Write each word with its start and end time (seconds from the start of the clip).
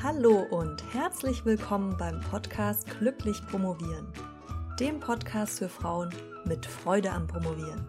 Hallo 0.00 0.46
und 0.50 0.94
herzlich 0.94 1.44
willkommen 1.44 1.96
beim 1.96 2.20
Podcast 2.20 2.86
Glücklich 3.00 3.44
Promovieren, 3.48 4.06
dem 4.78 5.00
Podcast 5.00 5.58
für 5.58 5.68
Frauen 5.68 6.14
mit 6.44 6.66
Freude 6.66 7.10
am 7.10 7.26
Promovieren. 7.26 7.84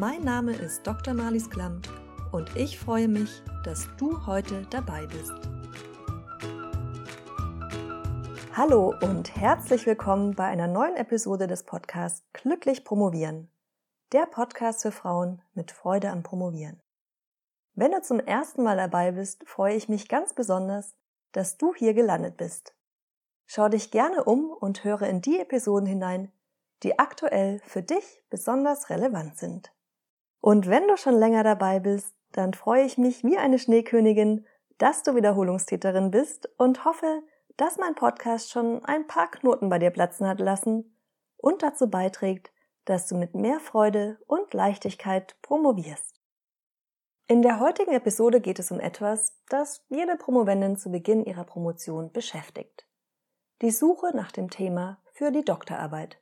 Mein 0.00 0.24
Name 0.24 0.54
ist 0.54 0.86
Dr. 0.86 1.12
Marlies 1.12 1.50
Klamt 1.50 1.90
und 2.32 2.56
ich 2.56 2.78
freue 2.78 3.08
mich, 3.08 3.42
dass 3.62 3.90
du 3.98 4.24
heute 4.26 4.66
dabei 4.70 5.06
bist. 5.06 5.34
Hallo 8.56 8.94
und 9.02 9.36
herzlich 9.36 9.84
willkommen 9.84 10.34
bei 10.34 10.44
einer 10.44 10.66
neuen 10.66 10.96
Episode 10.96 11.46
des 11.46 11.64
Podcasts 11.64 12.24
Glücklich 12.32 12.86
Promovieren, 12.86 13.50
der 14.12 14.24
Podcast 14.24 14.80
für 14.80 14.92
Frauen 14.92 15.42
mit 15.52 15.72
Freude 15.72 16.08
am 16.08 16.22
Promovieren. 16.22 16.80
Wenn 17.74 17.92
du 17.92 18.00
zum 18.00 18.18
ersten 18.18 18.62
Mal 18.62 18.78
dabei 18.78 19.12
bist, 19.12 19.46
freue 19.46 19.74
ich 19.74 19.90
mich 19.90 20.08
ganz 20.08 20.34
besonders, 20.34 20.94
dass 21.32 21.56
du 21.56 21.74
hier 21.74 21.94
gelandet 21.94 22.36
bist. 22.36 22.74
Schau 23.46 23.68
dich 23.68 23.90
gerne 23.90 24.24
um 24.24 24.50
und 24.50 24.84
höre 24.84 25.02
in 25.02 25.20
die 25.20 25.38
Episoden 25.38 25.86
hinein, 25.86 26.32
die 26.82 26.98
aktuell 26.98 27.60
für 27.64 27.82
dich 27.82 28.22
besonders 28.30 28.90
relevant 28.90 29.36
sind. 29.36 29.72
Und 30.40 30.68
wenn 30.68 30.88
du 30.88 30.96
schon 30.96 31.14
länger 31.14 31.44
dabei 31.44 31.80
bist, 31.80 32.14
dann 32.32 32.54
freue 32.54 32.84
ich 32.84 32.98
mich 32.98 33.24
wie 33.24 33.38
eine 33.38 33.58
Schneekönigin, 33.58 34.46
dass 34.78 35.02
du 35.02 35.14
Wiederholungstäterin 35.14 36.10
bist 36.10 36.48
und 36.56 36.84
hoffe, 36.84 37.22
dass 37.56 37.76
mein 37.76 37.94
Podcast 37.94 38.50
schon 38.50 38.84
ein 38.84 39.06
paar 39.06 39.30
Knoten 39.30 39.68
bei 39.68 39.78
dir 39.78 39.90
platzen 39.90 40.26
hat 40.26 40.40
lassen 40.40 40.96
und 41.36 41.62
dazu 41.62 41.88
beiträgt, 41.88 42.50
dass 42.84 43.06
du 43.06 43.16
mit 43.16 43.34
mehr 43.34 43.60
Freude 43.60 44.18
und 44.26 44.54
Leichtigkeit 44.54 45.36
promovierst. 45.42 46.21
In 47.28 47.40
der 47.40 47.60
heutigen 47.60 47.92
Episode 47.92 48.40
geht 48.40 48.58
es 48.58 48.72
um 48.72 48.80
etwas, 48.80 49.40
das 49.48 49.84
jede 49.88 50.16
Promovendin 50.16 50.76
zu 50.76 50.90
Beginn 50.90 51.24
ihrer 51.24 51.44
Promotion 51.44 52.10
beschäftigt. 52.10 52.86
Die 53.62 53.70
Suche 53.70 54.14
nach 54.14 54.32
dem 54.32 54.50
Thema 54.50 55.00
für 55.12 55.30
die 55.30 55.44
Doktorarbeit. 55.44 56.20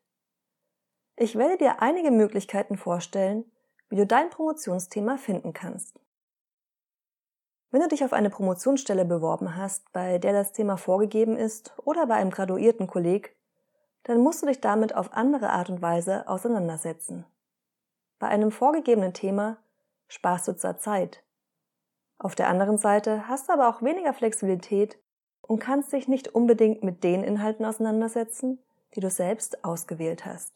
Ich 1.16 1.36
werde 1.36 1.56
dir 1.56 1.80
einige 1.80 2.10
Möglichkeiten 2.10 2.76
vorstellen, 2.76 3.50
wie 3.88 3.96
du 3.96 4.06
dein 4.06 4.30
Promotionsthema 4.30 5.16
finden 5.16 5.52
kannst. 5.52 5.98
Wenn 7.70 7.80
du 7.80 7.88
dich 7.88 8.04
auf 8.04 8.12
eine 8.12 8.30
Promotionsstelle 8.30 9.04
beworben 9.04 9.56
hast, 9.56 9.92
bei 9.92 10.18
der 10.18 10.32
das 10.32 10.52
Thema 10.52 10.76
vorgegeben 10.76 11.36
ist 11.36 11.72
oder 11.78 12.06
bei 12.06 12.14
einem 12.14 12.30
graduierten 12.30 12.86
Kolleg, 12.86 13.36
dann 14.02 14.20
musst 14.20 14.42
du 14.42 14.46
dich 14.46 14.60
damit 14.60 14.94
auf 14.94 15.12
andere 15.12 15.50
Art 15.50 15.70
und 15.70 15.80
Weise 15.80 16.28
auseinandersetzen. 16.28 17.24
Bei 18.18 18.28
einem 18.28 18.50
vorgegebenen 18.50 19.14
Thema 19.14 19.58
sparst 20.10 20.48
du 20.48 20.56
zwar 20.56 20.76
Zeit. 20.78 21.24
Auf 22.18 22.34
der 22.34 22.48
anderen 22.48 22.76
Seite 22.76 23.28
hast 23.28 23.48
du 23.48 23.52
aber 23.54 23.68
auch 23.68 23.80
weniger 23.80 24.12
Flexibilität 24.12 24.98
und 25.40 25.58
kannst 25.58 25.92
dich 25.92 26.06
nicht 26.06 26.28
unbedingt 26.28 26.84
mit 26.84 27.02
den 27.02 27.24
Inhalten 27.24 27.64
auseinandersetzen, 27.64 28.62
die 28.94 29.00
du 29.00 29.08
selbst 29.08 29.64
ausgewählt 29.64 30.26
hast. 30.26 30.52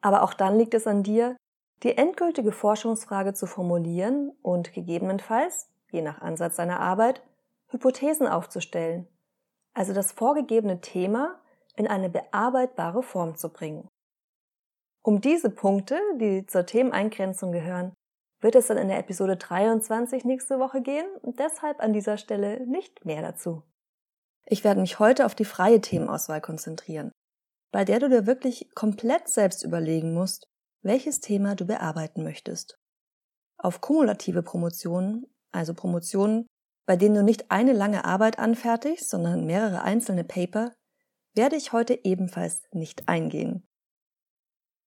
Aber 0.00 0.22
auch 0.22 0.32
dann 0.32 0.56
liegt 0.56 0.72
es 0.72 0.86
an 0.86 1.02
dir, 1.02 1.36
die 1.82 1.96
endgültige 1.96 2.52
Forschungsfrage 2.52 3.34
zu 3.34 3.46
formulieren 3.46 4.30
und 4.40 4.72
gegebenenfalls, 4.72 5.68
je 5.90 6.00
nach 6.00 6.22
Ansatz 6.22 6.56
deiner 6.56 6.80
Arbeit, 6.80 7.22
Hypothesen 7.68 8.26
aufzustellen, 8.26 9.06
also 9.74 9.92
das 9.92 10.12
vorgegebene 10.12 10.80
Thema 10.80 11.40
in 11.76 11.86
eine 11.86 12.08
bearbeitbare 12.08 13.02
Form 13.02 13.36
zu 13.36 13.52
bringen. 13.52 13.88
Um 15.02 15.20
diese 15.20 15.50
Punkte, 15.50 16.00
die 16.14 16.46
zur 16.46 16.64
Themeneingrenzung 16.64 17.52
gehören, 17.52 17.92
wird 18.46 18.54
es 18.54 18.68
dann 18.68 18.78
in 18.78 18.86
der 18.86 19.00
Episode 19.00 19.36
23 19.36 20.24
nächste 20.24 20.60
Woche 20.60 20.80
gehen 20.80 21.08
und 21.20 21.40
deshalb 21.40 21.80
an 21.80 21.92
dieser 21.92 22.16
Stelle 22.16 22.64
nicht 22.64 23.04
mehr 23.04 23.20
dazu. 23.20 23.64
Ich 24.44 24.62
werde 24.62 24.80
mich 24.80 25.00
heute 25.00 25.26
auf 25.26 25.34
die 25.34 25.44
freie 25.44 25.80
Themenauswahl 25.80 26.40
konzentrieren, 26.40 27.10
bei 27.72 27.84
der 27.84 27.98
du 27.98 28.08
dir 28.08 28.24
wirklich 28.24 28.72
komplett 28.76 29.26
selbst 29.26 29.64
überlegen 29.64 30.14
musst, 30.14 30.46
welches 30.82 31.18
Thema 31.18 31.56
du 31.56 31.66
bearbeiten 31.66 32.22
möchtest. 32.22 32.78
Auf 33.58 33.80
kumulative 33.80 34.44
Promotionen, 34.44 35.26
also 35.50 35.74
Promotionen, 35.74 36.46
bei 36.86 36.94
denen 36.94 37.16
du 37.16 37.24
nicht 37.24 37.50
eine 37.50 37.72
lange 37.72 38.04
Arbeit 38.04 38.38
anfertigst, 38.38 39.10
sondern 39.10 39.44
mehrere 39.44 39.82
einzelne 39.82 40.22
Paper, 40.22 40.72
werde 41.34 41.56
ich 41.56 41.72
heute 41.72 41.98
ebenfalls 42.04 42.62
nicht 42.70 43.08
eingehen. 43.08 43.66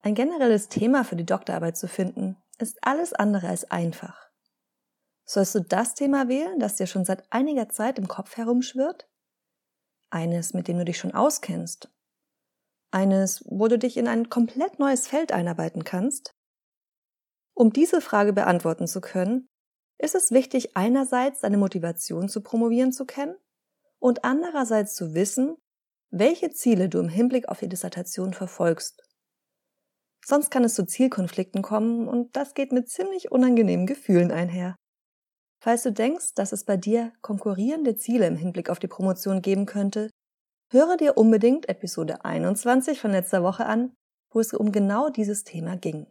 Ein 0.01 0.15
generelles 0.15 0.69
Thema 0.69 1.03
für 1.03 1.17
die 1.17 1.25
Doktorarbeit 1.25 1.75
zu 1.75 1.89
finden, 1.89 2.37
ist 2.61 2.77
alles 2.81 3.13
andere 3.13 3.47
als 3.47 3.69
einfach. 3.71 4.29
Sollst 5.25 5.55
du 5.55 5.61
das 5.61 5.93
Thema 5.93 6.27
wählen, 6.27 6.59
das 6.59 6.75
dir 6.75 6.87
schon 6.87 7.05
seit 7.05 7.31
einiger 7.31 7.69
Zeit 7.69 7.99
im 7.99 8.07
Kopf 8.07 8.35
herumschwirrt? 8.37 9.07
Eines, 10.09 10.53
mit 10.53 10.67
dem 10.67 10.77
du 10.77 10.85
dich 10.85 10.97
schon 10.97 11.13
auskennst? 11.13 11.89
Eines, 12.91 13.43
wo 13.45 13.67
du 13.67 13.77
dich 13.77 13.97
in 13.97 14.07
ein 14.07 14.29
komplett 14.29 14.79
neues 14.79 15.07
Feld 15.07 15.31
einarbeiten 15.31 15.83
kannst? 15.83 16.35
Um 17.53 17.71
diese 17.71 18.01
Frage 18.01 18.33
beantworten 18.33 18.87
zu 18.87 19.01
können, 19.01 19.47
ist 19.99 20.15
es 20.15 20.31
wichtig, 20.31 20.75
einerseits 20.75 21.41
deine 21.41 21.57
Motivation 21.57 22.29
zu 22.29 22.41
promovieren 22.41 22.91
zu 22.91 23.05
kennen 23.05 23.35
und 23.99 24.23
andererseits 24.23 24.95
zu 24.95 25.13
wissen, 25.13 25.57
welche 26.09 26.49
Ziele 26.49 26.89
du 26.89 26.99
im 26.99 27.09
Hinblick 27.09 27.49
auf 27.49 27.59
die 27.59 27.69
Dissertation 27.69 28.33
verfolgst 28.33 29.03
Sonst 30.29 30.51
kann 30.51 30.63
es 30.63 30.75
zu 30.75 30.85
Zielkonflikten 30.85 31.63
kommen 31.63 32.07
und 32.07 32.35
das 32.35 32.53
geht 32.53 32.71
mit 32.71 32.87
ziemlich 32.87 33.31
unangenehmen 33.31 33.87
Gefühlen 33.87 34.29
einher. 34.31 34.75
Falls 35.59 35.81
du 35.81 35.91
denkst, 35.91 36.35
dass 36.35 36.51
es 36.51 36.65
bei 36.65 36.77
dir 36.77 37.11
konkurrierende 37.23 37.95
Ziele 37.95 38.27
im 38.27 38.35
Hinblick 38.35 38.69
auf 38.69 38.77
die 38.77 38.87
Promotion 38.87 39.41
geben 39.41 39.65
könnte, 39.65 40.11
höre 40.71 40.97
dir 40.97 41.17
unbedingt 41.17 41.67
Episode 41.67 42.25
21 42.25 43.01
von 43.01 43.09
letzter 43.09 43.41
Woche 43.41 43.65
an, 43.65 43.95
wo 44.29 44.39
es 44.39 44.53
um 44.53 44.71
genau 44.71 45.09
dieses 45.09 45.45
Thema 45.45 45.77
ging. 45.77 46.05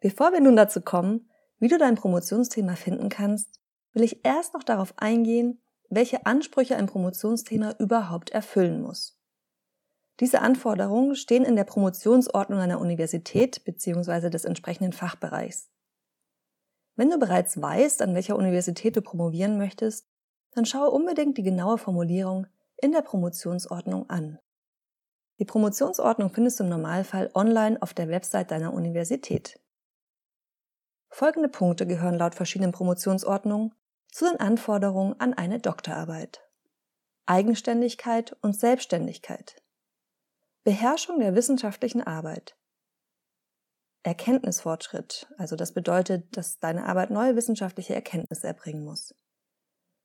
Bevor 0.00 0.32
wir 0.32 0.40
nun 0.40 0.56
dazu 0.56 0.80
kommen, 0.80 1.30
wie 1.60 1.68
du 1.68 1.78
dein 1.78 1.94
Promotionsthema 1.94 2.74
finden 2.74 3.10
kannst, 3.10 3.60
will 3.92 4.02
ich 4.02 4.24
erst 4.24 4.54
noch 4.54 4.64
darauf 4.64 4.92
eingehen, 4.96 5.62
welche 5.88 6.26
Ansprüche 6.26 6.74
ein 6.76 6.86
Promotionsthema 6.86 7.76
überhaupt 7.78 8.30
erfüllen 8.30 8.82
muss. 8.82 9.17
Diese 10.20 10.40
Anforderungen 10.40 11.14
stehen 11.14 11.44
in 11.44 11.54
der 11.54 11.64
Promotionsordnung 11.64 12.58
einer 12.58 12.80
Universität 12.80 13.64
bzw. 13.64 14.30
des 14.30 14.44
entsprechenden 14.44 14.92
Fachbereichs. 14.92 15.70
Wenn 16.96 17.10
du 17.10 17.18
bereits 17.18 17.60
weißt, 17.60 18.02
an 18.02 18.14
welcher 18.14 18.36
Universität 18.36 18.96
du 18.96 19.02
promovieren 19.02 19.58
möchtest, 19.58 20.08
dann 20.52 20.66
schaue 20.66 20.90
unbedingt 20.90 21.38
die 21.38 21.44
genaue 21.44 21.78
Formulierung 21.78 22.48
in 22.76 22.90
der 22.90 23.02
Promotionsordnung 23.02 24.10
an. 24.10 24.40
Die 25.38 25.44
Promotionsordnung 25.44 26.30
findest 26.30 26.58
du 26.58 26.64
im 26.64 26.70
Normalfall 26.70 27.30
online 27.34 27.80
auf 27.80 27.94
der 27.94 28.08
Website 28.08 28.50
deiner 28.50 28.74
Universität. 28.74 29.60
Folgende 31.10 31.48
Punkte 31.48 31.86
gehören 31.86 32.18
laut 32.18 32.34
verschiedenen 32.34 32.72
Promotionsordnungen 32.72 33.72
zu 34.10 34.24
den 34.24 34.40
Anforderungen 34.40 35.18
an 35.20 35.34
eine 35.34 35.60
Doktorarbeit. 35.60 36.42
Eigenständigkeit 37.26 38.36
und 38.40 38.56
Selbstständigkeit. 38.56 39.62
Beherrschung 40.68 41.18
der 41.18 41.34
wissenschaftlichen 41.34 42.02
Arbeit. 42.02 42.54
Erkenntnisfortschritt, 44.02 45.26
also 45.38 45.56
das 45.56 45.72
bedeutet, 45.72 46.36
dass 46.36 46.58
deine 46.58 46.84
Arbeit 46.84 47.08
neue 47.08 47.36
wissenschaftliche 47.36 47.94
Erkenntnisse 47.94 48.48
erbringen 48.48 48.84
muss. 48.84 49.14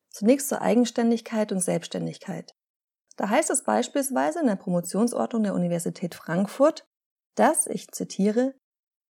Zunächst 0.09 0.47
zur 0.47 0.61
Eigenständigkeit 0.61 1.51
und 1.51 1.59
Selbstständigkeit. 1.59 2.55
Da 3.17 3.27
heißt 3.27 3.49
es 3.49 3.65
beispielsweise 3.65 4.39
in 4.39 4.47
der 4.47 4.55
Promotionsordnung 4.55 5.43
der 5.43 5.53
Universität 5.53 6.15
Frankfurt, 6.15 6.87
dass, 7.35 7.67
ich 7.67 7.91
zitiere, 7.91 8.55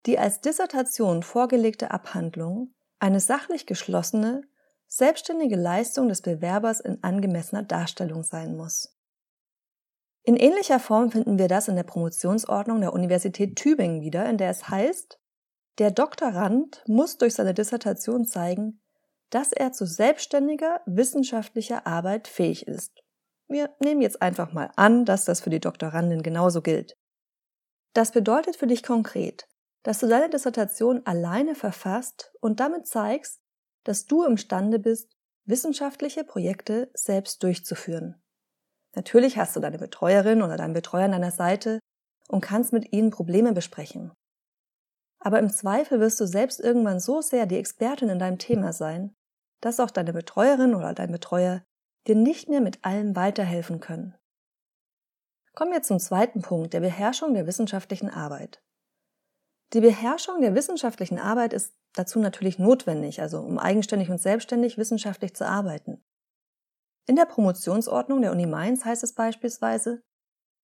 die 0.07 0.19
als 0.19 0.41
Dissertation 0.41 1.23
vorgelegte 1.23 1.91
Abhandlung 1.91 2.73
eine 2.99 3.21
sachlich 3.21 3.67
geschlossene, 3.67 4.41
selbstständige 4.87 5.57
Leistung 5.57 6.09
des 6.09 6.23
Bewerbers 6.23 6.81
in 6.81 7.05
angemessener 7.05 7.63
Darstellung 7.63 8.23
sein 8.23 8.57
muss. 8.57 8.92
In 10.25 10.37
ähnlicher 10.37 10.79
Form 10.79 11.11
finden 11.11 11.39
wir 11.39 11.49
das 11.49 11.67
in 11.67 11.75
der 11.75 11.83
Promotionsordnung 11.83 12.81
der 12.81 12.93
Universität 12.93 13.57
Tübingen 13.57 14.03
wieder, 14.03 14.29
in 14.29 14.39
der 14.39 14.51
es 14.51 14.69
heißt, 14.69 15.19
der 15.79 15.91
Doktorand 15.91 16.85
muss 16.87 17.19
durch 17.19 17.35
seine 17.35 17.55
Dissertation 17.55 18.25
zeigen, 18.25 18.81
dass 19.31 19.53
er 19.53 19.73
zu 19.73 19.87
selbstständiger 19.87 20.81
wissenschaftlicher 20.87 21.87
Arbeit 21.87 22.29
fähig 22.29 22.69
ist. 22.69 23.03
Wir 23.49 23.75
nehmen 23.81 24.01
jetzt 24.01 24.23
einfach 24.23 24.53
mal 24.53 24.71
an, 24.77 25.05
dass 25.05 25.25
das 25.25 25.41
für 25.41 25.51
die 25.51 25.61
Doktorandin 25.61 26.23
genauso 26.23 26.63
gilt. 26.63 26.97
Das 27.95 28.13
bedeutet 28.13 28.57
für 28.57 28.67
dich 28.67 28.83
konkret, 28.83 29.49
dass 29.83 29.99
du 29.99 30.07
deine 30.07 30.31
Dissertation 30.31 31.03
alleine 31.05 31.55
verfasst 31.55 32.33
und 32.41 32.61
damit 32.61 32.87
zeigst, 32.87 33.41
dass 33.85 34.07
du 34.07 34.23
imstande 34.23 34.79
bist, 34.79 35.17
wissenschaftliche 35.45 36.23
Projekte 36.25 36.91
selbst 36.95 37.43
durchzuführen. 37.43 38.22
Natürlich 38.95 39.39
hast 39.39 39.57
du 39.57 39.61
deine 39.61 39.79
Betreuerin 39.79 40.43
oder 40.43 40.57
deinen 40.57 40.75
Betreuer 40.75 41.05
an 41.05 41.13
deiner 41.13 41.31
Seite 41.31 41.79
und 42.29 42.41
kannst 42.41 42.73
mit 42.73 42.93
ihnen 42.93 43.11
Probleme 43.11 43.53
besprechen. 43.53 44.13
Aber 45.21 45.39
im 45.39 45.51
Zweifel 45.51 46.01
wirst 46.01 46.21
du 46.21 46.27
selbst 46.27 46.61
irgendwann 46.61 47.01
so 47.01 47.21
sehr 47.21 47.47
die 47.47 47.57
Expertin 47.57 48.09
in 48.09 48.19
deinem 48.19 48.39
Thema 48.39 48.73
sein, 48.73 49.15
dass 49.61 49.81
auch 49.81 49.91
deine 49.91 50.13
Betreuerin 50.13 50.75
oder 50.75 50.95
dein 50.95 51.13
Betreuer 51.13 51.63
dir 52.09 52.17
nicht 52.17 52.49
mehr 52.49 52.61
mit 52.61 52.85
allem 52.85 53.15
weiterhelfen 53.15 53.81
können. 53.81 54.17
Kommen 55.55 55.73
wir 55.73 55.83
zum 55.83 56.01
zweiten 56.01 56.43
Punkt, 56.43 56.73
der 56.73 56.81
Beherrschung 56.81 57.35
der 57.35 57.47
wissenschaftlichen 57.47 58.11
Arbeit. 58.11 58.63
Die 59.75 59.81
Beherrschung 59.81 60.41
der 60.41 60.55
wissenschaftlichen 60.55 61.19
Arbeit 61.19 61.53
ist 61.53 61.75
dazu 61.95 62.19
natürlich 62.19 62.59
notwendig, 62.59 63.21
also 63.21 63.41
um 63.41 63.59
eigenständig 63.59 64.11
und 64.11 64.21
selbstständig 64.21 64.79
wissenschaftlich 64.79 65.35
zu 65.35 65.47
arbeiten. 65.47 66.03
In 67.07 67.17
der 67.17 67.27
Promotionsordnung 67.27 68.23
der 68.23 68.33
Uni 68.33 68.47
Mainz 68.47 68.85
heißt 68.85 69.03
es 69.03 69.15
beispielsweise, 69.15 70.03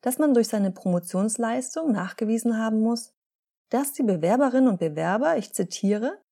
dass 0.03 0.19
man 0.19 0.35
durch 0.35 0.49
seine 0.49 0.71
Promotionsleistung 0.71 1.93
nachgewiesen 1.93 2.57
haben 2.59 2.81
muss, 2.81 3.13
dass 3.71 3.93
die 3.93 4.05
Bewerberinnen 4.05 4.69
und 4.69 4.79
Bewerber, 4.79 5.37
ich 5.37 5.53
zitiere, 5.53 6.23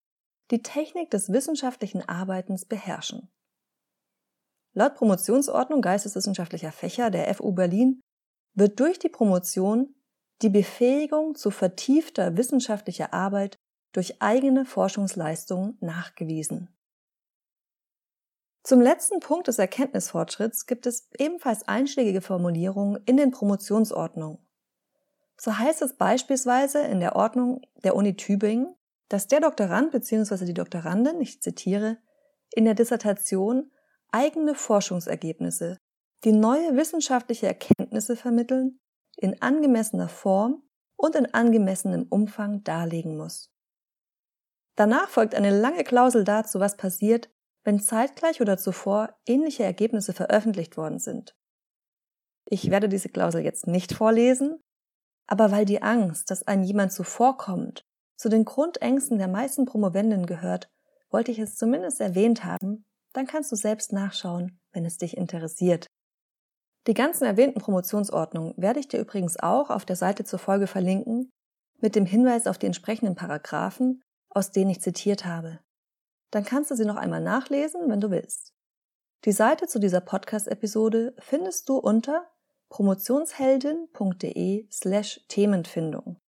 die 0.50 0.62
Technik 0.62 1.10
des 1.10 1.32
wissenschaftlichen 1.32 2.08
Arbeitens 2.08 2.64
beherrschen. 2.64 3.28
Laut 4.74 4.94
Promotionsordnung 4.94 5.80
geisteswissenschaftlicher 5.80 6.70
Fächer 6.70 7.10
der 7.10 7.34
FU 7.34 7.52
Berlin 7.52 8.00
wird 8.54 8.78
durch 8.78 8.98
die 8.98 9.08
Promotion 9.08 9.94
die 10.42 10.50
Befähigung 10.50 11.34
zu 11.34 11.50
vertiefter 11.50 12.36
wissenschaftlicher 12.36 13.12
Arbeit 13.12 13.56
durch 13.92 14.20
eigene 14.20 14.64
Forschungsleistungen 14.64 15.78
nachgewiesen. 15.80 16.75
Zum 18.66 18.80
letzten 18.80 19.20
Punkt 19.20 19.46
des 19.46 19.60
Erkenntnisfortschritts 19.60 20.66
gibt 20.66 20.86
es 20.86 21.08
ebenfalls 21.16 21.68
einschlägige 21.68 22.20
Formulierungen 22.20 23.00
in 23.06 23.16
den 23.16 23.30
Promotionsordnungen. 23.30 24.38
So 25.36 25.56
heißt 25.56 25.82
es 25.82 25.96
beispielsweise 25.96 26.80
in 26.80 26.98
der 26.98 27.14
Ordnung 27.14 27.60
der 27.84 27.94
Uni 27.94 28.16
Tübingen, 28.16 28.74
dass 29.08 29.28
der 29.28 29.38
Doktorand 29.38 29.92
bzw. 29.92 30.44
die 30.46 30.52
Doktorandin, 30.52 31.20
ich 31.20 31.40
zitiere, 31.40 31.98
in 32.56 32.64
der 32.64 32.74
Dissertation 32.74 33.70
eigene 34.10 34.56
Forschungsergebnisse, 34.56 35.78
die 36.24 36.32
neue 36.32 36.74
wissenschaftliche 36.74 37.46
Erkenntnisse 37.46 38.16
vermitteln, 38.16 38.80
in 39.16 39.40
angemessener 39.42 40.08
Form 40.08 40.64
und 40.96 41.14
in 41.14 41.32
angemessenem 41.32 42.08
Umfang 42.10 42.64
darlegen 42.64 43.16
muss. 43.16 43.52
Danach 44.74 45.08
folgt 45.08 45.36
eine 45.36 45.56
lange 45.56 45.84
Klausel 45.84 46.24
dazu, 46.24 46.58
was 46.58 46.76
passiert, 46.76 47.30
wenn 47.66 47.80
zeitgleich 47.80 48.40
oder 48.40 48.56
zuvor 48.56 49.18
ähnliche 49.26 49.64
Ergebnisse 49.64 50.12
veröffentlicht 50.12 50.76
worden 50.76 51.00
sind. 51.00 51.34
Ich 52.48 52.70
werde 52.70 52.88
diese 52.88 53.08
Klausel 53.08 53.42
jetzt 53.42 53.66
nicht 53.66 53.92
vorlesen, 53.92 54.60
aber 55.26 55.50
weil 55.50 55.64
die 55.64 55.82
Angst, 55.82 56.30
dass 56.30 56.46
einem 56.46 56.62
jemand 56.62 56.92
zuvorkommt, 56.92 57.82
zu 58.16 58.28
den 58.28 58.44
Grundängsten 58.44 59.18
der 59.18 59.26
meisten 59.26 59.64
Promovenden 59.64 60.26
gehört, 60.26 60.70
wollte 61.10 61.32
ich 61.32 61.40
es 61.40 61.56
zumindest 61.56 62.00
erwähnt 62.00 62.44
haben, 62.44 62.84
dann 63.12 63.26
kannst 63.26 63.50
du 63.50 63.56
selbst 63.56 63.92
nachschauen, 63.92 64.60
wenn 64.72 64.84
es 64.84 64.96
dich 64.96 65.16
interessiert. 65.16 65.88
Die 66.86 66.94
ganzen 66.94 67.24
erwähnten 67.24 67.60
Promotionsordnungen 67.60 68.54
werde 68.56 68.78
ich 68.78 68.86
dir 68.86 69.00
übrigens 69.00 69.40
auch 69.40 69.70
auf 69.70 69.84
der 69.84 69.96
Seite 69.96 70.22
zur 70.22 70.38
Folge 70.38 70.68
verlinken, 70.68 71.30
mit 71.80 71.96
dem 71.96 72.06
Hinweis 72.06 72.46
auf 72.46 72.58
die 72.58 72.66
entsprechenden 72.66 73.16
Paragraphen, 73.16 74.04
aus 74.30 74.52
denen 74.52 74.70
ich 74.70 74.80
zitiert 74.80 75.24
habe. 75.24 75.58
Dann 76.30 76.44
kannst 76.44 76.70
du 76.70 76.74
sie 76.74 76.84
noch 76.84 76.96
einmal 76.96 77.20
nachlesen, 77.20 77.88
wenn 77.88 78.00
du 78.00 78.10
willst. 78.10 78.52
Die 79.24 79.32
Seite 79.32 79.66
zu 79.66 79.78
dieser 79.78 80.00
Podcast-Episode 80.00 81.14
findest 81.18 81.68
du 81.68 81.78
unter 81.78 82.26
promotionsheldin.de 82.68 84.68
slash 84.70 85.20
Themenfindung. 85.28 86.20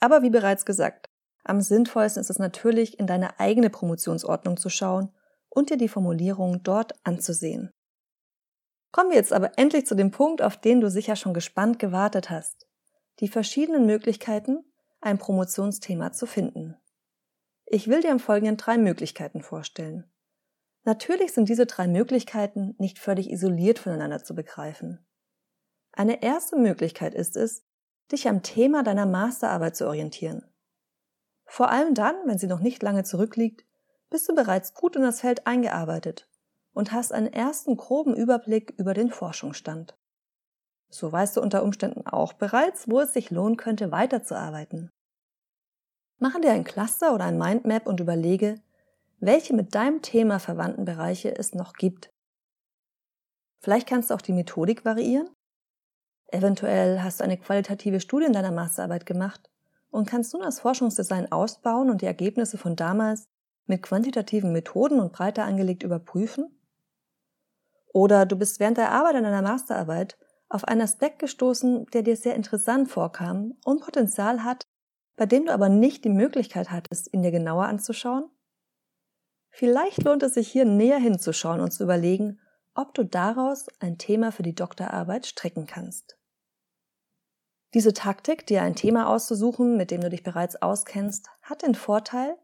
Aber 0.00 0.22
wie 0.22 0.30
bereits 0.30 0.64
gesagt, 0.64 1.10
am 1.44 1.60
sinnvollsten 1.60 2.20
ist 2.20 2.30
es 2.30 2.38
natürlich, 2.38 2.98
in 2.98 3.06
deine 3.06 3.38
eigene 3.38 3.70
Promotionsordnung 3.70 4.56
zu 4.56 4.68
schauen 4.68 5.10
und 5.48 5.70
dir 5.70 5.76
die 5.76 5.88
Formulierung 5.88 6.62
dort 6.62 6.94
anzusehen. 7.04 7.70
Kommen 8.92 9.10
wir 9.10 9.16
jetzt 9.16 9.32
aber 9.32 9.58
endlich 9.58 9.86
zu 9.86 9.94
dem 9.94 10.10
Punkt, 10.10 10.42
auf 10.42 10.56
den 10.56 10.80
du 10.80 10.90
sicher 10.90 11.16
schon 11.16 11.34
gespannt 11.34 11.78
gewartet 11.78 12.30
hast. 12.30 12.66
Die 13.20 13.28
verschiedenen 13.28 13.86
Möglichkeiten, 13.86 14.64
ein 15.00 15.18
Promotionsthema 15.18 16.12
zu 16.12 16.26
finden. 16.26 16.76
Ich 17.72 17.86
will 17.86 18.00
dir 18.00 18.10
im 18.10 18.18
Folgenden 18.18 18.56
drei 18.56 18.78
Möglichkeiten 18.78 19.42
vorstellen. 19.42 20.10
Natürlich 20.82 21.32
sind 21.32 21.48
diese 21.48 21.66
drei 21.66 21.86
Möglichkeiten 21.86 22.74
nicht 22.78 22.98
völlig 22.98 23.30
isoliert 23.30 23.78
voneinander 23.78 24.24
zu 24.24 24.34
begreifen. 24.34 25.06
Eine 25.92 26.20
erste 26.20 26.56
Möglichkeit 26.56 27.14
ist 27.14 27.36
es, 27.36 27.64
dich 28.10 28.26
am 28.26 28.42
Thema 28.42 28.82
deiner 28.82 29.06
Masterarbeit 29.06 29.76
zu 29.76 29.86
orientieren. 29.86 30.42
Vor 31.44 31.70
allem 31.70 31.94
dann, 31.94 32.16
wenn 32.24 32.38
sie 32.38 32.48
noch 32.48 32.58
nicht 32.58 32.82
lange 32.82 33.04
zurückliegt, 33.04 33.64
bist 34.10 34.28
du 34.28 34.34
bereits 34.34 34.74
gut 34.74 34.96
in 34.96 35.02
das 35.02 35.20
Feld 35.20 35.46
eingearbeitet 35.46 36.28
und 36.72 36.90
hast 36.90 37.12
einen 37.12 37.32
ersten 37.32 37.76
groben 37.76 38.16
Überblick 38.16 38.74
über 38.78 38.94
den 38.94 39.10
Forschungsstand. 39.10 39.96
So 40.88 41.12
weißt 41.12 41.36
du 41.36 41.40
unter 41.40 41.62
Umständen 41.62 42.04
auch 42.04 42.32
bereits, 42.32 42.90
wo 42.90 42.98
es 42.98 43.12
sich 43.12 43.30
lohnen 43.30 43.56
könnte, 43.56 43.92
weiterzuarbeiten. 43.92 44.90
Mache 46.20 46.40
dir 46.40 46.52
ein 46.52 46.64
Cluster 46.64 47.14
oder 47.14 47.24
ein 47.24 47.38
Mindmap 47.38 47.88
und 47.88 47.98
überlege, 47.98 48.60
welche 49.18 49.54
mit 49.54 49.74
deinem 49.74 50.00
Thema 50.00 50.38
verwandten 50.38 50.84
Bereiche 50.84 51.36
es 51.36 51.54
noch 51.54 51.72
gibt. 51.72 52.12
Vielleicht 53.58 53.88
kannst 53.88 54.10
du 54.10 54.14
auch 54.14 54.22
die 54.22 54.32
Methodik 54.32 54.84
variieren 54.84 55.28
Eventuell 56.32 57.02
hast 57.02 57.20
du 57.20 57.24
eine 57.24 57.38
qualitative 57.38 58.00
Studie 58.00 58.26
in 58.26 58.32
deiner 58.32 58.52
Masterarbeit 58.52 59.04
gemacht 59.04 59.50
und 59.90 60.08
kannst 60.08 60.32
nun 60.32 60.42
das 60.42 60.60
Forschungsdesign 60.60 61.32
ausbauen 61.32 61.90
und 61.90 62.02
die 62.02 62.06
Ergebnisse 62.06 62.56
von 62.56 62.76
damals 62.76 63.26
mit 63.66 63.82
quantitativen 63.82 64.52
Methoden 64.52 65.00
und 65.00 65.12
breiter 65.12 65.44
angelegt 65.44 65.82
überprüfen? 65.82 66.56
Oder 67.92 68.26
du 68.26 68.36
bist 68.36 68.60
während 68.60 68.78
der 68.78 68.92
Arbeit 68.92 69.16
an 69.16 69.24
deiner 69.24 69.42
Masterarbeit 69.42 70.16
auf 70.48 70.64
einen 70.64 70.82
Aspekt 70.82 71.18
gestoßen, 71.18 71.86
der 71.86 72.02
dir 72.02 72.16
sehr 72.16 72.36
interessant 72.36 72.88
vorkam 72.88 73.54
und 73.64 73.80
Potenzial 73.80 74.44
hat, 74.44 74.62
bei 75.20 75.26
dem 75.26 75.44
du 75.44 75.52
aber 75.52 75.68
nicht 75.68 76.06
die 76.06 76.08
Möglichkeit 76.08 76.70
hattest, 76.70 77.12
ihn 77.12 77.20
dir 77.20 77.30
genauer 77.30 77.66
anzuschauen? 77.66 78.30
Vielleicht 79.50 80.02
lohnt 80.04 80.22
es 80.22 80.32
sich 80.32 80.50
hier 80.50 80.64
näher 80.64 80.96
hinzuschauen 80.96 81.60
und 81.60 81.72
zu 81.72 81.84
überlegen, 81.84 82.40
ob 82.72 82.94
du 82.94 83.04
daraus 83.04 83.66
ein 83.80 83.98
Thema 83.98 84.32
für 84.32 84.42
die 84.42 84.54
Doktorarbeit 84.54 85.26
strecken 85.26 85.66
kannst. 85.66 86.16
Diese 87.74 87.92
Taktik, 87.92 88.46
dir 88.46 88.62
ein 88.62 88.74
Thema 88.74 89.10
auszusuchen, 89.10 89.76
mit 89.76 89.90
dem 89.90 90.00
du 90.00 90.08
dich 90.08 90.22
bereits 90.22 90.56
auskennst, 90.56 91.28
hat 91.42 91.60
den 91.60 91.74
Vorteil, 91.74 92.38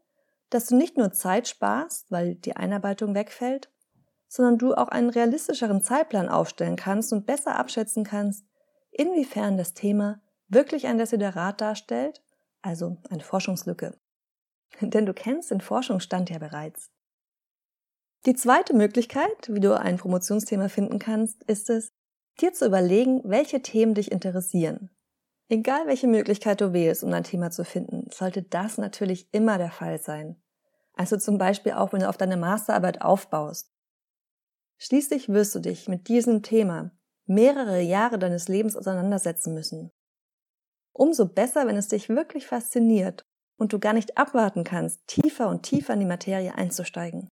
dass 0.51 0.67
du 0.67 0.75
nicht 0.75 0.97
nur 0.97 1.11
Zeit 1.11 1.47
sparst, 1.47 2.11
weil 2.11 2.35
die 2.35 2.57
Einarbeitung 2.57 3.15
wegfällt, 3.15 3.71
sondern 4.27 4.59
du 4.59 4.75
auch 4.75 4.89
einen 4.89 5.09
realistischeren 5.09 5.81
Zeitplan 5.81 6.29
aufstellen 6.29 6.75
kannst 6.75 7.11
und 7.11 7.25
besser 7.25 7.55
abschätzen 7.55 8.03
kannst, 8.03 8.45
inwiefern 8.91 9.57
das 9.57 9.73
Thema 9.73 10.21
wirklich 10.47 10.85
ein 10.85 10.99
Desiderat 10.99 11.59
darstellt, 11.59 12.21
also 12.67 12.97
eine 13.09 13.23
Forschungslücke. 13.23 13.97
Denn 14.81 15.05
du 15.05 15.13
kennst 15.13 15.51
den 15.51 15.61
Forschungsstand 15.61 16.29
ja 16.29 16.37
bereits. 16.37 16.91
Die 18.25 18.35
zweite 18.35 18.75
Möglichkeit, 18.75 19.47
wie 19.47 19.61
du 19.61 19.79
ein 19.79 19.97
Promotionsthema 19.97 20.67
finden 20.67 20.99
kannst, 20.99 21.43
ist 21.45 21.69
es, 21.69 21.93
dir 22.41 22.53
zu 22.53 22.65
überlegen, 22.65 23.21
welche 23.23 23.61
Themen 23.61 23.93
dich 23.93 24.11
interessieren. 24.11 24.89
Egal 25.49 25.87
welche 25.87 26.07
Möglichkeit 26.07 26.59
du 26.59 26.73
wählst, 26.73 27.03
um 27.03 27.13
ein 27.13 27.23
Thema 27.23 27.51
zu 27.51 27.63
finden, 27.63 28.09
sollte 28.11 28.43
das 28.43 28.77
natürlich 28.77 29.33
immer 29.33 29.57
der 29.57 29.71
Fall 29.71 29.99
sein. 29.99 30.35
Also 30.93 31.15
zum 31.15 31.37
Beispiel 31.37 31.73
auch, 31.73 31.93
wenn 31.93 32.01
du 32.01 32.09
auf 32.09 32.17
deine 32.17 32.37
Masterarbeit 32.37 33.01
aufbaust. 33.01 33.71
Schließlich 34.77 35.29
wirst 35.29 35.55
du 35.55 35.59
dich 35.59 35.87
mit 35.87 36.09
diesem 36.09 36.43
Thema 36.43 36.91
mehrere 37.25 37.79
Jahre 37.79 38.19
deines 38.19 38.47
Lebens 38.47 38.75
auseinandersetzen 38.75 39.53
müssen. 39.53 39.91
Umso 40.97 41.27
besser, 41.27 41.67
wenn 41.67 41.77
es 41.77 41.89
dich 41.89 42.09
wirklich 42.09 42.47
fasziniert 42.47 43.23
und 43.55 43.71
du 43.71 43.77
gar 43.77 43.93
nicht 43.93 44.17
abwarten 44.17 44.63
kannst, 44.63 45.05
tiefer 45.05 45.47
und 45.47 45.61
tiefer 45.61 45.93
in 45.93 45.99
die 45.99 46.07
Materie 46.07 46.55
einzusteigen. 46.55 47.29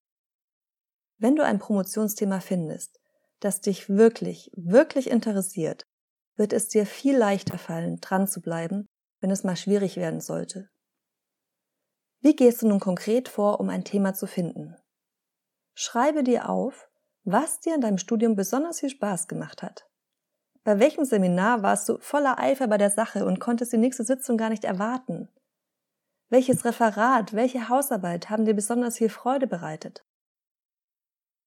Wenn 1.18 1.36
du 1.36 1.44
ein 1.44 1.58
Promotionsthema 1.58 2.42
findest, 2.42 3.00
das 3.40 3.62
dich 3.62 3.90
wirklich, 3.90 4.52
wirklich 4.56 5.10
interessiert, 5.10 5.84
wird 6.36 6.54
es 6.54 6.68
dir 6.68 6.86
viel 6.86 7.18
leichter 7.18 7.58
fallen, 7.58 8.00
dran 8.02 8.28
zu 8.28 8.40
bleiben, 8.40 8.86
wenn 9.20 9.32
es 9.32 9.44
mal 9.44 9.56
schwierig 9.56 9.98
werden 9.98 10.22
sollte. 10.22 10.70
Wie 12.20 12.36
gehst 12.36 12.62
du 12.62 12.68
nun 12.68 12.80
konkret 12.80 13.30
vor, 13.30 13.60
um 13.60 13.70
ein 13.70 13.84
Thema 13.84 14.14
zu 14.14 14.28
finden? 14.28 14.76
Schreibe 15.74 16.24
dir 16.24 16.50
auf, 16.50 16.88
was 17.24 17.62
dir 17.62 17.74
in 17.74 17.82
deinem 17.82 17.98
Studium 17.98 18.36
besonders 18.36 18.82
viel 18.82 18.90
Spaß 18.90 19.28
gemacht 19.28 19.64
hat. 19.64 19.88
Bei 20.66 20.80
welchem 20.80 21.06
Seminar 21.06 21.64
warst 21.64 21.88
du 21.88 21.98
voller 22.00 22.38
Eifer 22.38 22.68
bei 22.68 22.78
der 22.78 22.90
Sache 22.90 23.26
und 23.26 23.40
konntest 23.40 23.72
die 23.72 23.78
nächste 23.78 24.04
Sitzung 24.04 24.36
gar 24.36 24.50
nicht 24.50 24.66
erwarten? 24.66 25.30
Welches 26.28 26.66
Referat, 26.66 27.32
welche 27.32 27.70
Hausarbeit 27.70 28.30
haben 28.30 28.44
dir 28.44 28.56
besonders 28.56 28.98
viel 28.98 29.10
Freude 29.10 29.48
bereitet? 29.48 30.04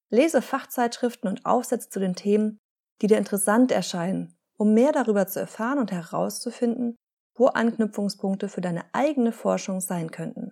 Lese 0.09 0.41
Fachzeitschriften 0.41 1.29
und 1.29 1.45
Aufsätze 1.45 1.89
zu 1.89 1.99
den 1.99 2.15
Themen, 2.15 2.57
die 3.03 3.07
dir 3.07 3.19
interessant 3.19 3.71
erscheinen 3.71 4.39
um 4.59 4.73
mehr 4.73 4.91
darüber 4.91 5.25
zu 5.25 5.39
erfahren 5.39 5.79
und 5.79 5.91
herauszufinden, 5.91 6.97
wo 7.33 7.47
Anknüpfungspunkte 7.47 8.49
für 8.49 8.59
deine 8.59 8.83
eigene 8.93 9.31
Forschung 9.31 9.79
sein 9.79 10.11
könnten. 10.11 10.51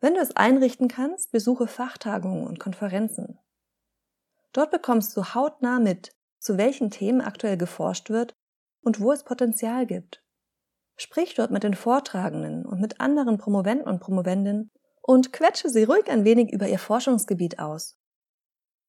Wenn 0.00 0.14
du 0.14 0.20
es 0.20 0.34
einrichten 0.34 0.88
kannst, 0.88 1.30
besuche 1.30 1.68
Fachtagungen 1.68 2.44
und 2.44 2.58
Konferenzen. 2.58 3.38
Dort 4.52 4.72
bekommst 4.72 5.16
du 5.16 5.22
hautnah 5.32 5.78
mit, 5.78 6.10
zu 6.42 6.58
welchen 6.58 6.90
Themen 6.90 7.20
aktuell 7.20 7.56
geforscht 7.56 8.10
wird 8.10 8.34
und 8.82 9.00
wo 9.00 9.12
es 9.12 9.22
Potenzial 9.22 9.86
gibt. 9.86 10.24
Sprich 10.96 11.34
dort 11.34 11.52
mit 11.52 11.62
den 11.62 11.74
Vortragenden 11.74 12.66
und 12.66 12.80
mit 12.80 13.00
anderen 13.00 13.38
Promoventen 13.38 13.86
und 13.86 14.00
Promovendinnen 14.00 14.70
und 15.00 15.32
quetsche 15.32 15.70
sie 15.70 15.84
ruhig 15.84 16.08
ein 16.10 16.24
wenig 16.24 16.52
über 16.52 16.66
ihr 16.66 16.80
Forschungsgebiet 16.80 17.60
aus. 17.60 17.96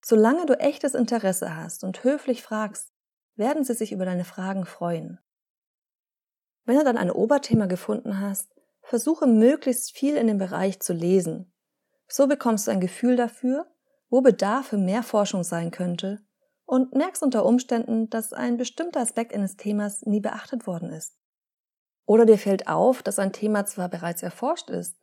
Solange 0.04 0.48
du 0.48 0.60
echtes 0.60 0.96
Interesse 0.96 1.56
hast 1.56 1.84
und 1.84 2.04
höflich 2.04 2.42
fragst, 2.42 2.92
werden 3.36 3.64
sie 3.64 3.76
sich 3.76 3.92
über 3.92 4.06
deine 4.06 4.26
Fragen 4.26 4.66
freuen. 4.66 5.20
Wenn 6.66 6.78
du 6.78 6.84
dann 6.84 6.98
ein 6.98 7.12
Oberthema 7.12 7.68
gefunden 7.68 8.20
hast, 8.20 8.52
versuche 8.82 9.28
möglichst 9.28 9.92
viel 9.92 10.18
in 10.18 10.28
dem 10.28 10.40
Bereich 10.40 10.80
zu 10.80 10.92
lesen. 10.92 11.54
So 12.08 12.28
bekommst 12.28 12.68
du 12.68 12.72
ein 12.72 12.82
Gefühl 12.82 13.16
dafür, 13.16 13.72
wo 14.10 14.22
Bedarf 14.22 14.68
für 14.68 14.78
mehr 14.78 15.04
Forschung 15.04 15.44
sein 15.44 15.72
könnte 15.72 16.24
und 16.74 16.96
merkst 16.96 17.22
unter 17.22 17.46
Umständen, 17.46 18.10
dass 18.10 18.34
ein 18.34 18.58
bestimmter 18.58 19.00
Aspekt 19.00 19.32
eines 19.32 19.58
Themas 19.58 20.08
nie 20.08 20.22
beachtet 20.22 20.66
worden 20.66 20.90
ist. 20.90 21.16
Oder 22.08 22.26
dir 22.26 22.40
fällt 22.40 22.68
auf, 22.68 23.04
dass 23.04 23.20
ein 23.20 23.32
Thema 23.32 23.68
zwar 23.68 23.90
bereits 23.90 24.24
erforscht 24.24 24.72
ist, 24.72 24.98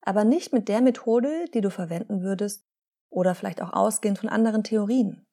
aber 0.00 0.24
nicht 0.24 0.54
mit 0.54 0.66
der 0.66 0.80
Methode, 0.80 1.44
die 1.52 1.60
du 1.60 1.70
verwenden 1.70 2.22
würdest, 2.22 2.64
oder 3.10 3.34
vielleicht 3.34 3.60
auch 3.60 3.74
ausgehend 3.74 4.18
von 4.18 4.30
anderen 4.30 4.64
Theorien. 4.64 5.26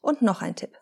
Und 0.00 0.22
noch 0.22 0.40
ein 0.40 0.56
Tipp. 0.56 0.78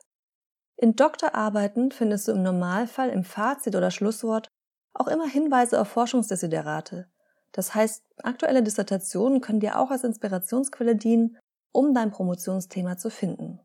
In 0.77 0.95
Doktorarbeiten 0.95 1.91
findest 1.91 2.29
du 2.29 2.33
im 2.33 2.45
Normalfall 2.45 3.09
im 3.09 3.25
Fazit 3.25 3.75
oder 3.75 3.91
Schlusswort 3.91 4.47
auch 4.93 5.09
immer 5.09 5.27
Hinweise 5.27 5.81
auf 5.81 5.89
Forschungsdesiderate. 5.89 7.11
Das 7.51 7.75
heißt, 7.75 8.05
aktuelle 8.23 8.63
Dissertationen 8.63 9.41
können 9.41 9.59
dir 9.59 9.77
auch 9.81 9.91
als 9.91 10.05
Inspirationsquelle 10.05 10.95
dienen, 10.95 11.37
um 11.73 11.95
dein 11.95 12.13
Promotionsthema 12.13 12.97
zu 12.97 13.11
finden. 13.11 13.59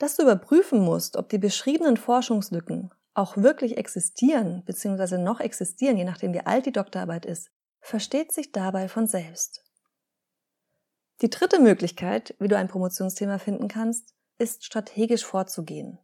Dass 0.00 0.16
du 0.16 0.22
überprüfen 0.22 0.80
musst, 0.80 1.18
ob 1.18 1.28
die 1.28 1.36
beschriebenen 1.36 1.98
Forschungslücken 1.98 2.90
auch 3.12 3.36
wirklich 3.36 3.76
existieren 3.76 4.64
bzw. 4.64 5.18
noch 5.18 5.40
existieren, 5.40 5.98
je 5.98 6.04
nachdem 6.04 6.32
wie 6.32 6.40
alt 6.40 6.64
die 6.64 6.72
Doktorarbeit 6.72 7.26
ist, 7.26 7.50
versteht 7.82 8.32
sich 8.32 8.50
dabei 8.50 8.88
von 8.88 9.06
selbst. 9.06 9.62
Die 11.20 11.28
dritte 11.28 11.60
Möglichkeit, 11.60 12.34
wie 12.38 12.48
du 12.48 12.56
ein 12.56 12.68
Promotionsthema 12.68 13.36
finden 13.36 13.68
kannst, 13.68 14.14
ist 14.38 14.64
strategisch 14.64 15.26
vorzugehen. 15.26 15.98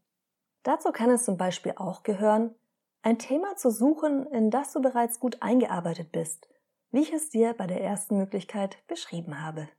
Dazu 0.62 0.92
kann 0.92 1.08
es 1.08 1.24
zum 1.24 1.38
Beispiel 1.38 1.72
auch 1.76 2.02
gehören, 2.02 2.54
ein 3.00 3.18
Thema 3.18 3.56
zu 3.56 3.70
suchen, 3.70 4.26
in 4.26 4.50
das 4.50 4.74
du 4.74 4.82
bereits 4.82 5.20
gut 5.20 5.40
eingearbeitet 5.40 6.12
bist, 6.12 6.48
wie 6.90 7.00
ich 7.00 7.14
es 7.14 7.30
dir 7.30 7.54
bei 7.54 7.66
der 7.66 7.80
ersten 7.80 8.18
Möglichkeit 8.18 8.76
beschrieben 8.88 9.40
habe. 9.42 9.70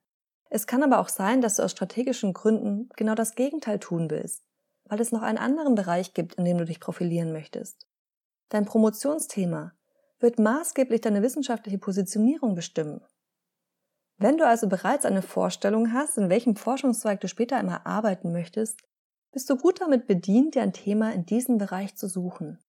Es 0.49 0.67
kann 0.67 0.83
aber 0.83 0.99
auch 0.99 1.09
sein, 1.09 1.41
dass 1.41 1.55
du 1.55 1.63
aus 1.63 1.71
strategischen 1.71 2.33
Gründen 2.33 2.89
genau 2.95 3.15
das 3.15 3.35
Gegenteil 3.35 3.79
tun 3.79 4.09
willst, 4.09 4.43
weil 4.85 5.01
es 5.01 5.11
noch 5.11 5.21
einen 5.21 5.37
anderen 5.37 5.75
Bereich 5.75 6.13
gibt, 6.13 6.35
in 6.35 6.45
dem 6.45 6.57
du 6.57 6.65
dich 6.65 6.79
profilieren 6.79 7.33
möchtest. 7.33 7.85
Dein 8.49 8.65
Promotionsthema 8.65 9.73
wird 10.19 10.39
maßgeblich 10.39 11.01
deine 11.01 11.21
wissenschaftliche 11.21 11.77
Positionierung 11.77 12.55
bestimmen. 12.55 13.01
Wenn 14.17 14.37
du 14.37 14.47
also 14.47 14.67
bereits 14.67 15.05
eine 15.05 15.21
Vorstellung 15.21 15.93
hast, 15.93 16.17
in 16.17 16.29
welchem 16.29 16.55
Forschungszweig 16.55 17.21
du 17.21 17.27
später 17.27 17.57
einmal 17.57 17.81
arbeiten 17.83 18.31
möchtest, 18.31 18.81
bist 19.31 19.49
du 19.49 19.57
gut 19.57 19.81
damit 19.81 20.07
bedient, 20.07 20.55
dir 20.55 20.63
ein 20.63 20.73
Thema 20.73 21.13
in 21.13 21.25
diesem 21.25 21.57
Bereich 21.57 21.95
zu 21.95 22.07
suchen. 22.07 22.59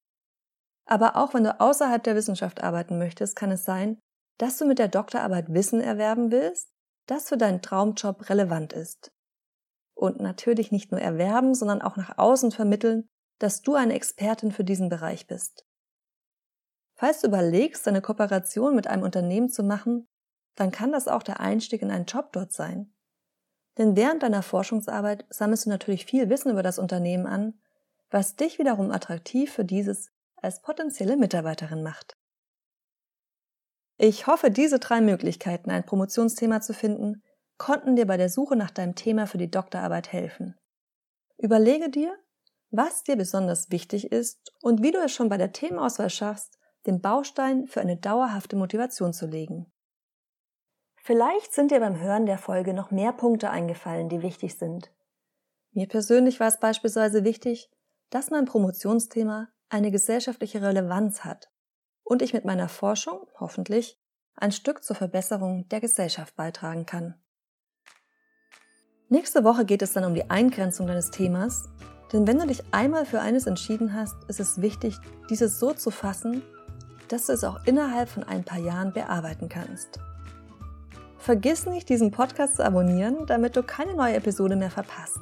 Aber 0.85 1.16
auch 1.16 1.32
wenn 1.32 1.44
du 1.44 1.61
außerhalb 1.61 2.02
der 2.02 2.16
Wissenschaft 2.16 2.62
arbeiten 2.62 2.99
möchtest, 2.99 3.37
kann 3.37 3.50
es 3.50 3.64
sein, 3.64 3.99
dass 4.38 4.58
du 4.58 4.66
mit 4.66 4.78
der 4.78 4.88
Doktorarbeit 4.88 5.52
Wissen 5.52 5.80
erwerben 5.80 6.30
willst, 6.30 6.70
das 7.08 7.28
für 7.28 7.36
deinen 7.36 7.62
Traumjob 7.62 8.28
relevant 8.30 8.72
ist. 8.72 9.12
Und 9.94 10.20
natürlich 10.20 10.70
nicht 10.70 10.92
nur 10.92 11.00
erwerben, 11.00 11.54
sondern 11.54 11.82
auch 11.82 11.96
nach 11.96 12.18
außen 12.18 12.52
vermitteln, 12.52 13.08
dass 13.38 13.62
du 13.62 13.74
eine 13.74 13.94
Expertin 13.94 14.52
für 14.52 14.64
diesen 14.64 14.88
Bereich 14.88 15.26
bist. 15.26 15.66
Falls 16.94 17.20
du 17.20 17.28
überlegst, 17.28 17.86
eine 17.86 18.02
Kooperation 18.02 18.74
mit 18.74 18.86
einem 18.86 19.02
Unternehmen 19.02 19.48
zu 19.48 19.62
machen, 19.62 20.08
dann 20.54 20.70
kann 20.70 20.92
das 20.92 21.08
auch 21.08 21.22
der 21.22 21.40
Einstieg 21.40 21.82
in 21.82 21.90
einen 21.90 22.06
Job 22.06 22.32
dort 22.32 22.52
sein. 22.52 22.92
Denn 23.78 23.94
während 23.94 24.24
deiner 24.24 24.42
Forschungsarbeit 24.42 25.24
sammelst 25.30 25.66
du 25.66 25.70
natürlich 25.70 26.04
viel 26.04 26.28
Wissen 26.28 26.50
über 26.50 26.64
das 26.64 26.80
Unternehmen 26.80 27.26
an, 27.26 27.60
was 28.10 28.34
dich 28.34 28.58
wiederum 28.58 28.90
attraktiv 28.90 29.52
für 29.52 29.64
dieses 29.64 30.10
als 30.36 30.60
potenzielle 30.60 31.16
Mitarbeiterin 31.16 31.82
macht. 31.82 32.16
Ich 34.00 34.28
hoffe, 34.28 34.52
diese 34.52 34.78
drei 34.78 35.00
Möglichkeiten, 35.00 35.72
ein 35.72 35.84
Promotionsthema 35.84 36.60
zu 36.60 36.72
finden, 36.72 37.24
konnten 37.58 37.96
dir 37.96 38.06
bei 38.06 38.16
der 38.16 38.28
Suche 38.28 38.54
nach 38.54 38.70
deinem 38.70 38.94
Thema 38.94 39.26
für 39.26 39.38
die 39.38 39.50
Doktorarbeit 39.50 40.12
helfen. 40.12 40.54
Überlege 41.36 41.90
dir, 41.90 42.16
was 42.70 43.02
dir 43.02 43.16
besonders 43.16 43.72
wichtig 43.72 44.12
ist 44.12 44.54
und 44.62 44.84
wie 44.84 44.92
du 44.92 44.98
es 44.98 45.12
schon 45.12 45.28
bei 45.28 45.36
der 45.36 45.50
Themenauswahl 45.50 46.10
schaffst, 46.10 46.60
den 46.86 47.00
Baustein 47.00 47.66
für 47.66 47.80
eine 47.80 47.96
dauerhafte 47.96 48.54
Motivation 48.54 49.12
zu 49.12 49.26
legen. 49.26 49.66
Vielleicht 51.02 51.52
sind 51.52 51.72
dir 51.72 51.80
beim 51.80 51.98
Hören 51.98 52.26
der 52.26 52.38
Folge 52.38 52.74
noch 52.74 52.92
mehr 52.92 53.12
Punkte 53.12 53.50
eingefallen, 53.50 54.08
die 54.08 54.22
wichtig 54.22 54.56
sind. 54.58 54.92
Mir 55.72 55.88
persönlich 55.88 56.38
war 56.38 56.46
es 56.46 56.60
beispielsweise 56.60 57.24
wichtig, 57.24 57.68
dass 58.10 58.30
mein 58.30 58.44
Promotionsthema 58.44 59.48
eine 59.68 59.90
gesellschaftliche 59.90 60.62
Relevanz 60.62 61.24
hat 61.24 61.50
und 62.08 62.22
ich 62.22 62.32
mit 62.32 62.46
meiner 62.46 62.68
Forschung, 62.68 63.26
hoffentlich, 63.38 64.00
ein 64.34 64.50
Stück 64.50 64.82
zur 64.82 64.96
Verbesserung 64.96 65.68
der 65.68 65.80
Gesellschaft 65.80 66.34
beitragen 66.36 66.86
kann. 66.86 67.14
Nächste 69.10 69.44
Woche 69.44 69.64
geht 69.64 69.82
es 69.82 69.92
dann 69.92 70.04
um 70.04 70.14
die 70.14 70.30
Eingrenzung 70.30 70.86
deines 70.86 71.10
Themas, 71.10 71.68
denn 72.12 72.26
wenn 72.26 72.38
du 72.38 72.46
dich 72.46 72.62
einmal 72.72 73.04
für 73.04 73.20
eines 73.20 73.46
entschieden 73.46 73.92
hast, 73.92 74.16
ist 74.28 74.40
es 74.40 74.60
wichtig, 74.62 74.96
dieses 75.28 75.58
so 75.58 75.74
zu 75.74 75.90
fassen, 75.90 76.42
dass 77.08 77.26
du 77.26 77.32
es 77.32 77.44
auch 77.44 77.64
innerhalb 77.66 78.08
von 78.08 78.24
ein 78.24 78.44
paar 78.44 78.58
Jahren 78.58 78.92
bearbeiten 78.92 79.50
kannst. 79.50 79.98
Vergiss 81.18 81.66
nicht, 81.66 81.90
diesen 81.90 82.10
Podcast 82.10 82.56
zu 82.56 82.64
abonnieren, 82.64 83.26
damit 83.26 83.54
du 83.56 83.62
keine 83.62 83.94
neue 83.94 84.14
Episode 84.14 84.56
mehr 84.56 84.70
verpasst. 84.70 85.20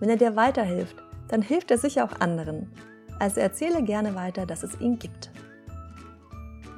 Wenn 0.00 0.08
er 0.08 0.16
dir 0.16 0.36
weiterhilft, 0.36 0.96
dann 1.28 1.42
hilft 1.42 1.70
er 1.70 1.76
sicher 1.76 2.04
auch 2.04 2.20
anderen. 2.20 2.72
Also 3.18 3.40
erzähle 3.40 3.82
gerne 3.82 4.14
weiter, 4.14 4.46
dass 4.46 4.62
es 4.62 4.80
ihn 4.80 4.98
gibt. 4.98 5.30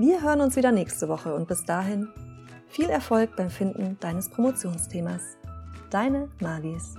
Wir 0.01 0.23
hören 0.23 0.41
uns 0.41 0.57
wieder 0.57 0.73
nächste 0.73 1.11
Woche 1.11 1.35
und 1.35 1.47
bis 1.47 1.67
dahin 1.67 2.09
viel 2.69 2.89
Erfolg 2.89 3.37
beim 3.37 3.51
Finden 3.51 3.99
deines 4.01 4.31
Promotionsthemas. 4.31 5.21
Deine 5.91 6.31
Mavis. 6.41 6.95